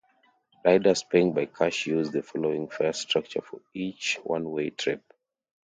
[0.65, 5.03] Riders paying by cash use the following fare structure for each one-way trip.